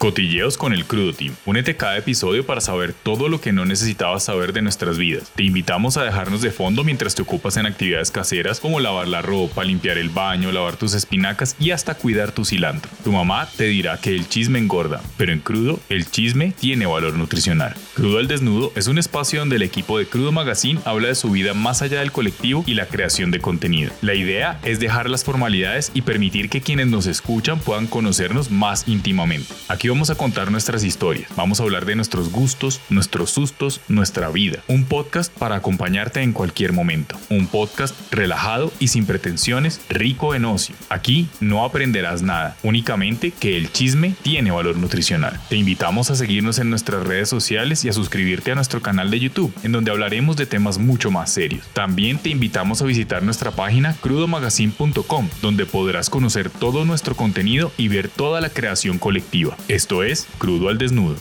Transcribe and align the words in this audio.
Cotilleos 0.00 0.56
con 0.56 0.72
el 0.72 0.86
Crudo 0.86 1.12
Team. 1.12 1.34
Únete 1.44 1.76
cada 1.76 1.98
episodio 1.98 2.46
para 2.46 2.62
saber 2.62 2.94
todo 2.94 3.28
lo 3.28 3.42
que 3.42 3.52
no 3.52 3.66
necesitabas 3.66 4.24
saber 4.24 4.54
de 4.54 4.62
nuestras 4.62 4.96
vidas. 4.96 5.30
Te 5.34 5.42
invitamos 5.42 5.98
a 5.98 6.04
dejarnos 6.04 6.40
de 6.40 6.50
fondo 6.50 6.84
mientras 6.84 7.14
te 7.14 7.20
ocupas 7.20 7.58
en 7.58 7.66
actividades 7.66 8.10
caseras 8.10 8.60
como 8.60 8.80
lavar 8.80 9.08
la 9.08 9.20
ropa, 9.20 9.62
limpiar 9.62 9.98
el 9.98 10.08
baño, 10.08 10.52
lavar 10.52 10.76
tus 10.76 10.94
espinacas 10.94 11.54
y 11.60 11.72
hasta 11.72 11.96
cuidar 11.96 12.32
tu 12.32 12.46
cilantro. 12.46 12.90
Tu 13.04 13.12
mamá 13.12 13.46
te 13.58 13.64
dirá 13.64 14.00
que 14.00 14.14
el 14.14 14.26
chisme 14.26 14.58
engorda, 14.58 15.02
pero 15.18 15.34
en 15.34 15.40
Crudo 15.40 15.78
el 15.90 16.10
chisme 16.10 16.54
tiene 16.58 16.86
valor 16.86 17.12
nutricional. 17.18 17.74
Crudo 17.92 18.20
al 18.20 18.26
Desnudo 18.26 18.72
es 18.76 18.86
un 18.86 18.96
espacio 18.96 19.40
donde 19.40 19.56
el 19.56 19.62
equipo 19.62 19.98
de 19.98 20.06
Crudo 20.06 20.32
Magazine 20.32 20.80
habla 20.86 21.08
de 21.08 21.14
su 21.14 21.30
vida 21.30 21.52
más 21.52 21.82
allá 21.82 22.00
del 22.00 22.10
colectivo 22.10 22.64
y 22.66 22.72
la 22.72 22.86
creación 22.86 23.30
de 23.30 23.40
contenido. 23.40 23.92
La 24.00 24.14
idea 24.14 24.60
es 24.62 24.80
dejar 24.80 25.10
las 25.10 25.24
formalidades 25.24 25.92
y 25.92 26.00
permitir 26.00 26.48
que 26.48 26.62
quienes 26.62 26.86
nos 26.86 27.04
escuchan 27.04 27.58
puedan 27.58 27.86
conocernos 27.86 28.50
más 28.50 28.88
íntimamente. 28.88 29.52
Aquí 29.68 29.89
vamos 29.90 30.10
a 30.10 30.14
contar 30.14 30.50
nuestras 30.50 30.84
historias, 30.84 31.30
vamos 31.36 31.60
a 31.60 31.64
hablar 31.64 31.84
de 31.84 31.96
nuestros 31.96 32.30
gustos, 32.30 32.80
nuestros 32.90 33.30
sustos, 33.30 33.80
nuestra 33.88 34.30
vida. 34.30 34.60
Un 34.68 34.84
podcast 34.84 35.32
para 35.32 35.56
acompañarte 35.56 36.22
en 36.22 36.32
cualquier 36.32 36.72
momento. 36.72 37.16
Un 37.28 37.46
podcast 37.46 37.94
relajado 38.12 38.72
y 38.78 38.88
sin 38.88 39.04
pretensiones, 39.04 39.80
rico 39.88 40.34
en 40.34 40.44
ocio. 40.44 40.74
Aquí 40.88 41.28
no 41.40 41.64
aprenderás 41.64 42.22
nada, 42.22 42.56
únicamente 42.62 43.32
que 43.32 43.56
el 43.56 43.72
chisme 43.72 44.14
tiene 44.22 44.50
valor 44.50 44.76
nutricional. 44.76 45.40
Te 45.48 45.56
invitamos 45.56 46.10
a 46.10 46.16
seguirnos 46.16 46.58
en 46.58 46.70
nuestras 46.70 47.04
redes 47.04 47.28
sociales 47.28 47.84
y 47.84 47.88
a 47.88 47.92
suscribirte 47.92 48.52
a 48.52 48.54
nuestro 48.54 48.80
canal 48.80 49.10
de 49.10 49.20
YouTube, 49.20 49.52
en 49.62 49.72
donde 49.72 49.90
hablaremos 49.90 50.36
de 50.36 50.46
temas 50.46 50.78
mucho 50.78 51.10
más 51.10 51.32
serios. 51.32 51.66
También 51.72 52.18
te 52.18 52.30
invitamos 52.30 52.80
a 52.80 52.84
visitar 52.84 53.22
nuestra 53.22 53.50
página 53.50 53.96
crudomagazine.com, 54.00 55.28
donde 55.42 55.66
podrás 55.66 56.10
conocer 56.10 56.48
todo 56.48 56.84
nuestro 56.84 57.16
contenido 57.16 57.72
y 57.76 57.88
ver 57.88 58.08
toda 58.08 58.40
la 58.40 58.50
creación 58.50 58.98
colectiva. 58.98 59.56
Esto 59.80 60.02
es 60.02 60.26
Crudo 60.36 60.68
al 60.68 60.76
Desnudo. 60.76 61.16